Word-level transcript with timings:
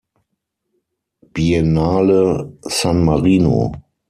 Biennale 1.31 2.57
San 2.61 3.03
Marino". 3.05 3.71